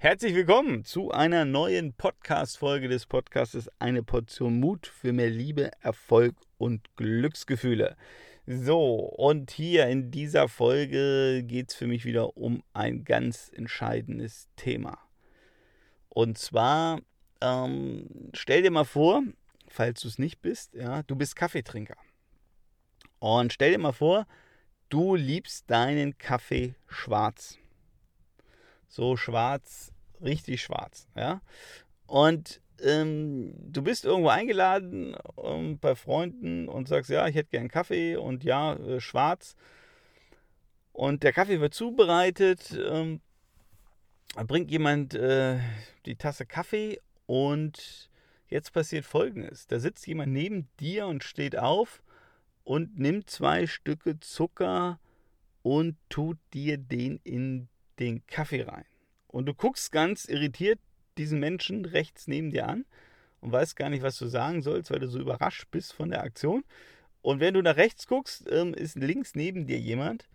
[0.00, 6.36] Herzlich willkommen zu einer neuen Podcast-Folge des Podcastes Eine Portion Mut für mehr Liebe, Erfolg
[6.56, 7.96] und Glücksgefühle.
[8.46, 14.46] So, und hier in dieser Folge geht es für mich wieder um ein ganz entscheidendes
[14.54, 14.98] Thema.
[16.08, 17.00] Und zwar,
[17.40, 19.24] ähm, stell dir mal vor,
[19.66, 21.96] falls du es nicht bist, ja, du bist Kaffeetrinker.
[23.18, 24.28] Und stell dir mal vor,
[24.90, 27.58] du liebst deinen Kaffee schwarz.
[28.88, 31.40] So schwarz, richtig schwarz, ja.
[32.06, 37.68] Und ähm, du bist irgendwo eingeladen ähm, bei Freunden und sagst, ja, ich hätte gern
[37.68, 39.56] Kaffee und ja, äh, schwarz.
[40.92, 43.20] Und der Kaffee wird zubereitet, ähm,
[44.46, 45.58] bringt jemand äh,
[46.06, 48.10] die Tasse Kaffee und
[48.48, 49.66] jetzt passiert Folgendes.
[49.66, 52.02] Da sitzt jemand neben dir und steht auf
[52.64, 54.98] und nimmt zwei Stücke Zucker
[55.62, 57.68] und tut dir den in
[57.98, 58.84] den Kaffee rein.
[59.26, 60.78] Und du guckst ganz irritiert
[61.18, 62.84] diesen Menschen rechts neben dir an
[63.40, 66.22] und weißt gar nicht, was du sagen sollst, weil du so überrascht bist von der
[66.22, 66.64] Aktion.
[67.20, 70.28] Und wenn du nach rechts guckst, ähm, ist links neben dir jemand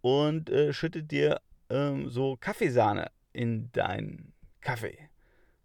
[0.00, 4.98] und äh, schüttet dir ähm, so Kaffeesahne in deinen Kaffee.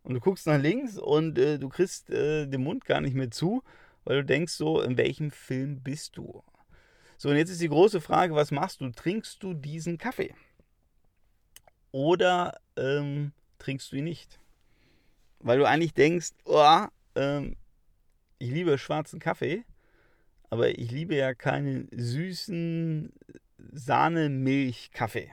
[0.03, 3.31] Und du guckst nach links und äh, du kriegst äh, den Mund gar nicht mehr
[3.31, 3.63] zu,
[4.03, 6.43] weil du denkst so, in welchem Film bist du?
[7.17, 8.89] So, und jetzt ist die große Frage, was machst du?
[8.89, 10.33] Trinkst du diesen Kaffee?
[11.91, 14.39] Oder ähm, trinkst du ihn nicht?
[15.39, 17.55] Weil du eigentlich denkst, oh, ähm,
[18.37, 19.63] ich liebe schwarzen Kaffee,
[20.49, 23.11] aber ich liebe ja keinen süßen
[23.71, 25.31] Sahne-Milch-Kaffee.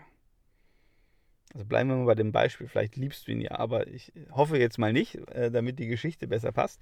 [1.54, 4.58] Also bleiben wir mal bei dem Beispiel, vielleicht liebst du ihn ja, aber ich hoffe
[4.58, 6.80] jetzt mal nicht, äh, damit die Geschichte besser passt.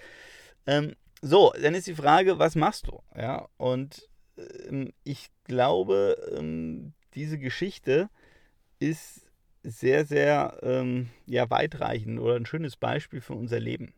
[0.67, 3.01] Ähm, so, dann ist die Frage, was machst du?
[3.17, 4.09] Ja, und
[4.69, 8.11] ähm, ich glaube, ähm, diese Geschichte
[8.81, 9.24] ist
[9.65, 13.95] sehr, sehr ähm, ja, weitreichend oder ein schönes Beispiel für unser Leben.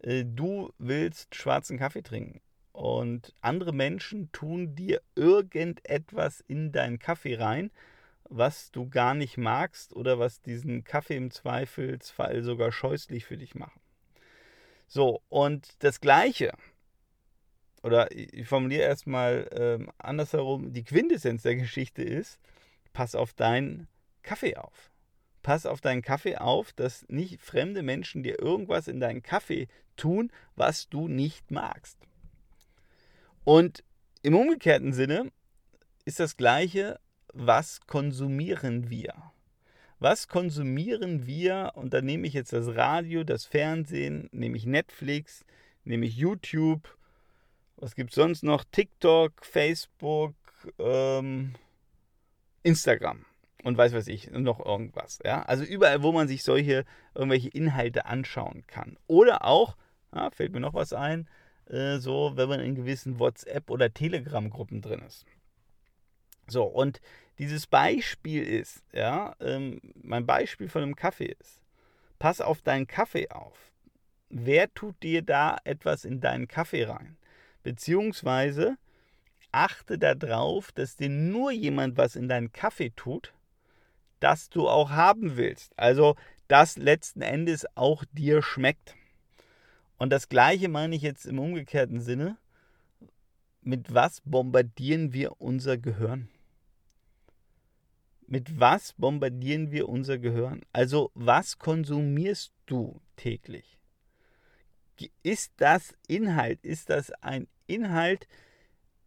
[0.00, 2.40] Äh, du willst schwarzen Kaffee trinken
[2.72, 7.70] und andere Menschen tun dir irgendetwas in deinen Kaffee rein,
[8.24, 13.54] was du gar nicht magst oder was diesen Kaffee im Zweifelsfall sogar scheußlich für dich
[13.54, 13.80] machen.
[14.86, 16.52] So, und das Gleiche,
[17.82, 22.40] oder ich formuliere erstmal ähm, andersherum, die Quintessenz der Geschichte ist,
[22.92, 23.86] pass auf deinen
[24.22, 24.90] Kaffee auf.
[25.42, 30.30] Pass auf deinen Kaffee auf, dass nicht fremde Menschen dir irgendwas in deinen Kaffee tun,
[30.54, 31.98] was du nicht magst.
[33.44, 33.82] Und
[34.22, 35.32] im umgekehrten Sinne
[36.04, 37.00] ist das Gleiche,
[37.32, 39.14] was konsumieren wir?
[39.98, 41.72] Was konsumieren wir?
[41.74, 45.44] Und da nehme ich jetzt das Radio, das Fernsehen, nehme ich Netflix,
[45.84, 46.96] nehme ich YouTube,
[47.76, 48.64] was gibt es sonst noch?
[48.64, 50.34] TikTok, Facebook,
[50.78, 51.54] ähm,
[52.62, 53.24] Instagram
[53.64, 55.18] und weiß was ich, noch irgendwas.
[55.24, 55.42] Ja?
[55.42, 56.84] Also überall, wo man sich solche,
[57.14, 58.96] irgendwelche Inhalte anschauen kann.
[59.06, 59.76] Oder auch,
[60.14, 61.28] ja, fällt mir noch was ein,
[61.66, 65.24] äh, so, wenn man in gewissen WhatsApp- oder Telegram-Gruppen drin ist.
[66.46, 67.00] So, und
[67.38, 71.62] dieses Beispiel ist, ja, ähm, mein Beispiel von einem Kaffee ist,
[72.18, 73.72] pass auf deinen Kaffee auf.
[74.28, 77.16] Wer tut dir da etwas in deinen Kaffee rein?
[77.62, 78.76] Beziehungsweise
[79.52, 83.32] achte darauf, dass dir nur jemand was in deinen Kaffee tut,
[84.20, 85.78] das du auch haben willst.
[85.78, 86.16] Also,
[86.48, 88.94] das letzten Endes auch dir schmeckt.
[89.98, 92.36] Und das Gleiche meine ich jetzt im umgekehrten Sinne.
[93.62, 96.28] Mit was bombardieren wir unser Gehirn?
[98.26, 100.62] Mit was bombardieren wir unser Gehirn?
[100.72, 103.78] Also, was konsumierst du täglich?
[105.22, 106.64] Ist das Inhalt?
[106.64, 108.26] Ist das ein Inhalt,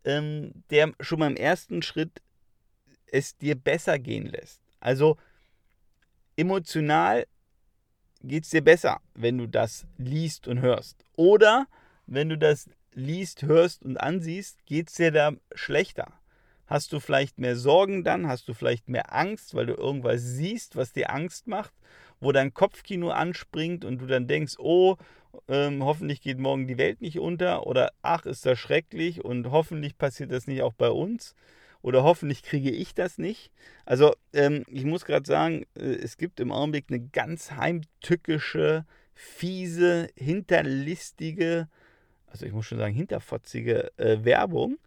[0.04, 2.22] ähm, der schon beim ersten Schritt
[3.08, 4.63] es dir besser gehen lässt?
[4.84, 5.16] Also
[6.36, 7.26] emotional
[8.22, 11.06] geht es dir besser, wenn du das liest und hörst.
[11.16, 11.68] Oder
[12.06, 16.12] wenn du das liest, hörst und ansiehst, geht es dir da schlechter.
[16.68, 18.28] Hast du vielleicht mehr Sorgen dann?
[18.28, 21.74] Hast du vielleicht mehr Angst, weil du irgendwas siehst, was dir Angst macht,
[22.20, 24.98] wo dein Kopfkino anspringt und du dann denkst, oh,
[25.48, 29.98] ähm, hoffentlich geht morgen die Welt nicht unter oder ach, ist das schrecklich und hoffentlich
[29.98, 31.36] passiert das nicht auch bei uns
[31.84, 33.52] oder hoffentlich kriege ich das nicht.
[33.86, 40.10] Also ähm, ich muss gerade sagen, äh, es gibt im Augenblick eine ganz heimtückische, fiese,
[40.16, 41.68] hinterlistige,
[42.26, 44.80] also ich muss schon sagen hinterfotzige äh, Werbung.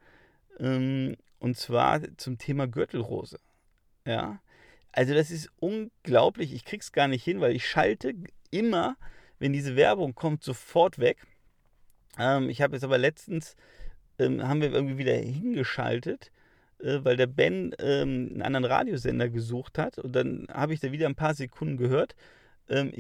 [0.59, 3.39] Ähm, und zwar zum Thema Gürtelrose.
[4.07, 4.41] Ja,
[4.91, 6.55] also das ist unglaublich.
[6.55, 8.15] Ich krieg's gar nicht hin, weil ich schalte
[8.51, 8.97] immer,
[9.39, 11.19] wenn diese Werbung kommt, sofort weg.
[12.19, 13.55] Ähm, ich habe jetzt aber letztens
[14.19, 16.33] ähm, haben wir irgendwie wieder hingeschaltet
[16.81, 19.99] äh, weil der Ben ähm, einen anderen Radiosender gesucht hat.
[19.99, 22.15] Und dann habe ich da wieder ein paar Sekunden gehört.
[22.69, 22.93] ähm,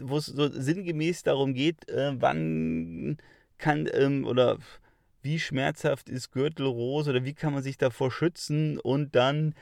[0.00, 3.16] wo es so sinngemäß darum geht, äh, wann
[3.58, 4.58] kann ähm, oder
[5.22, 9.54] wie schmerzhaft ist Gürtelrose oder wie kann man sich davor schützen und dann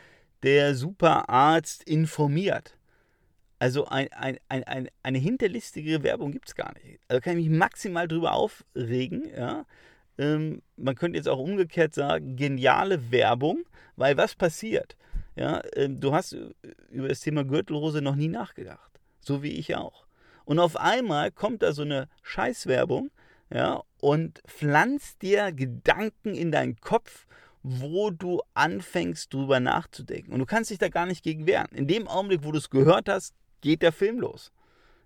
[0.42, 2.76] der Superarzt informiert.
[3.60, 6.98] Also ein, ein, ein, eine hinterlistige Werbung gibt es gar nicht.
[7.06, 9.30] Also kann ich mich maximal drüber aufregen.
[9.36, 9.64] Ja?
[10.18, 13.64] Ähm, man könnte jetzt auch umgekehrt sagen, geniale Werbung,
[13.96, 14.96] weil was passiert?
[15.36, 16.36] Ja, ähm, du hast
[16.90, 19.00] über das Thema Gürtelrose noch nie nachgedacht.
[19.20, 20.06] So wie ich auch.
[20.44, 23.10] Und auf einmal kommt da so eine Scheißwerbung,
[23.50, 27.26] ja, und pflanzt dir Gedanken in deinen Kopf,
[27.62, 30.32] wo du anfängst, drüber nachzudenken.
[30.32, 31.68] Und du kannst dich da gar nicht gegen wehren.
[31.72, 34.52] In dem Augenblick, wo du es gehört hast, geht der Film los.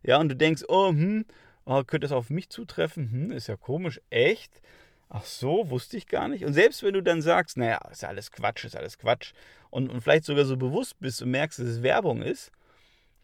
[0.02, 1.26] Ja, und du denkst, oh, hm,
[1.66, 3.10] oh, könnte es auf mich zutreffen?
[3.10, 4.00] Hm, ist ja komisch.
[4.08, 4.62] Echt?
[5.08, 6.44] Ach so, wusste ich gar nicht.
[6.44, 9.32] Und selbst wenn du dann sagst, naja, ist alles Quatsch, ist alles Quatsch,
[9.70, 12.50] und, und vielleicht sogar so bewusst bist und merkst, dass es Werbung ist,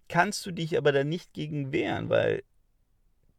[0.09, 2.43] kannst du dich aber dann nicht gegen wehren, weil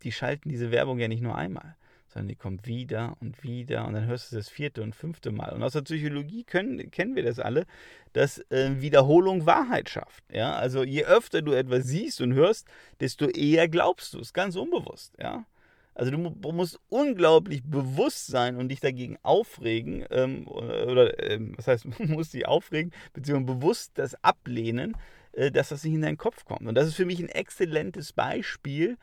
[0.04, 1.76] die schalten diese Werbung ja nicht nur einmal
[2.14, 5.52] sondern die kommt wieder und wieder und dann hörst du das vierte und fünfte Mal.
[5.52, 7.66] Und aus der Psychologie können, kennen wir das alle,
[8.14, 10.24] dass äh, Wiederholung Wahrheit schafft.
[10.32, 10.54] Ja?
[10.54, 12.68] Also je öfter du etwas siehst und hörst,
[13.00, 15.16] desto eher glaubst du es, ganz unbewusst.
[15.20, 15.46] Ja?
[15.96, 21.86] Also du musst unglaublich bewusst sein und dich dagegen aufregen, ähm, oder ähm, was heißt,
[22.00, 24.98] du musst dich aufregen, beziehungsweise bewusst das ablehnen,
[25.34, 26.68] äh, dass das nicht in deinen Kopf kommt.
[26.68, 28.98] Und das ist für mich ein exzellentes Beispiel,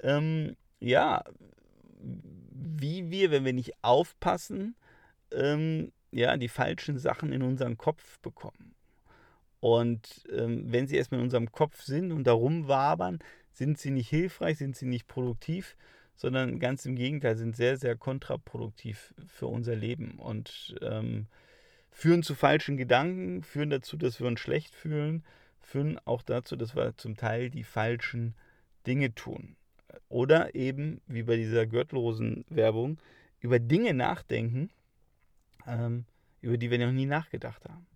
[0.00, 1.22] ähm, ja,
[2.00, 4.74] wie wir, wenn wir nicht aufpassen,
[5.32, 8.74] ähm, ja, die falschen Sachen in unseren Kopf bekommen.
[9.60, 13.20] Und ähm, wenn sie erstmal in unserem Kopf sind und darum wabern,
[13.52, 15.76] sind sie nicht hilfreich, sind sie nicht produktiv,
[16.16, 21.26] sondern ganz im Gegenteil, sind sehr, sehr kontraproduktiv für unser Leben und ähm,
[21.90, 25.24] führen zu falschen Gedanken, führen dazu, dass wir uns schlecht fühlen,
[25.60, 28.34] führen auch dazu, dass wir zum Teil die falschen
[28.86, 29.56] Dinge tun.
[30.08, 32.98] Oder eben, wie bei dieser Gürtelrosen-Werbung,
[33.40, 34.70] über Dinge nachdenken,
[35.66, 36.04] ähm,
[36.40, 37.86] über die wir noch nie nachgedacht haben.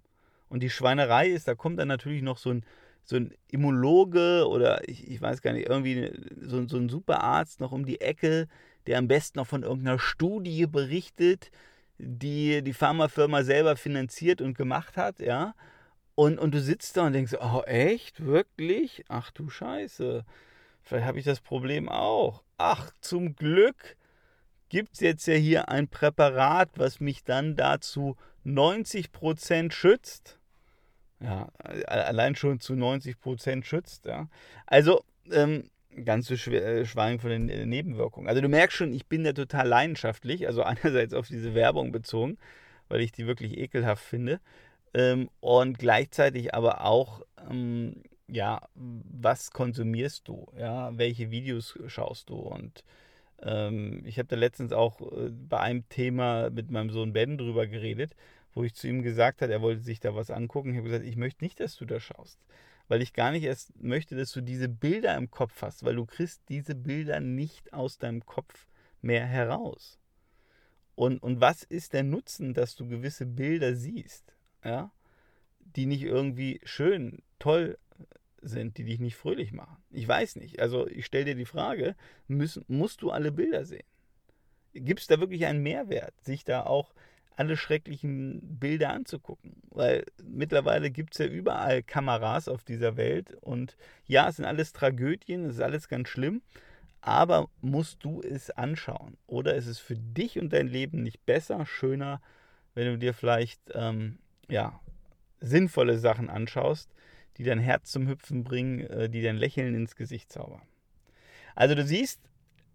[0.49, 2.65] Und die Schweinerei ist, da kommt dann natürlich noch so ein,
[3.07, 7.73] so ein Immunologe oder ich, ich weiß gar nicht, irgendwie so, so ein Superarzt noch
[7.73, 8.49] um die Ecke,
[8.87, 11.51] der am besten noch von irgendeiner Studie berichtet,
[11.99, 15.55] die die Pharmafirma selber finanziert und gemacht hat, ja.
[16.17, 19.05] Und, und du sitzt da und denkst, oh echt, wirklich?
[19.09, 20.25] Ach du Scheiße.
[20.83, 22.43] Vielleicht habe ich das Problem auch.
[22.59, 23.97] Ach, zum Glück
[24.69, 30.39] gibt es jetzt ja hier ein Präparat, was mich dann dazu 90% schützt.
[31.21, 31.49] Ja,
[31.87, 34.05] allein schon zu 90% schützt.
[34.05, 34.29] Ja.
[34.67, 35.03] Also,
[35.33, 35.71] ähm,
[36.05, 38.29] ganz zu äh, schweigen von den äh, Nebenwirkungen.
[38.29, 42.37] Also du merkst schon, ich bin da total leidenschaftlich, also einerseits auf diese Werbung bezogen,
[42.89, 44.41] weil ich die wirklich ekelhaft finde,
[44.95, 50.47] ähm, und gleichzeitig aber auch ähm, ja, was konsumierst du?
[50.59, 52.37] Ja, welche Videos schaust du?
[52.37, 52.85] Und
[53.43, 57.67] ähm, ich habe da letztens auch äh, bei einem Thema mit meinem Sohn Ben drüber
[57.67, 58.17] geredet,
[58.57, 60.71] wo ich zu ihm gesagt habe, er wollte sich da was angucken.
[60.71, 62.41] Ich habe gesagt, ich möchte nicht, dass du da schaust.
[62.89, 66.07] Weil ich gar nicht erst möchte, dass du diese Bilder im Kopf hast, weil du
[66.07, 68.67] kriegst diese Bilder nicht aus deinem Kopf
[69.03, 69.99] mehr heraus.
[70.95, 74.91] Und, und was ist der Nutzen, dass du gewisse Bilder siehst, ja,
[75.61, 77.77] die nicht irgendwie schön, toll
[78.41, 79.77] sind, die dich nicht fröhlich machen.
[79.91, 80.61] Ich weiß nicht.
[80.61, 81.95] Also ich stelle dir die Frage,
[82.27, 83.85] müssen, musst du alle Bilder sehen?
[84.73, 86.95] Gibt es da wirklich einen Mehrwert, sich da auch
[87.37, 89.63] alle schrecklichen Bilder anzugucken?
[89.71, 93.77] Weil mittlerweile gibt es ja überall Kameras auf dieser Welt und
[94.07, 96.43] ja, es sind alles Tragödien, es ist alles ganz schlimm,
[97.01, 99.17] aber musst du es anschauen?
[99.27, 102.21] Oder ist es für dich und dein Leben nicht besser, schöner,
[102.75, 104.81] wenn du dir vielleicht ähm, ja,
[105.41, 106.91] sinnvolle Sachen anschaust,
[107.37, 110.63] die dein Herz zum Hüpfen bringen, äh, die dein Lächeln ins Gesicht zaubern.
[111.55, 112.21] Also du siehst,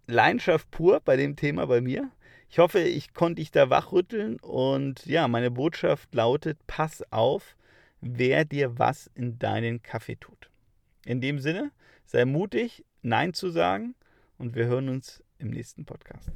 [0.08, 2.10] Leidenschaft pur bei dem Thema bei mir.
[2.52, 7.56] Ich hoffe, ich konnte dich da wachrütteln und ja, meine Botschaft lautet, pass auf,
[8.02, 10.50] wer dir was in deinen Kaffee tut.
[11.06, 11.72] In dem Sinne,
[12.06, 13.96] sei mutig, Nein zu sagen
[14.38, 16.30] und wir hören uns im nächsten Podcast.